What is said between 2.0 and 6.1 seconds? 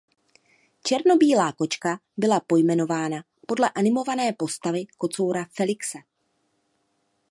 byla pojmenována podle animované postavy kocoura Felixe.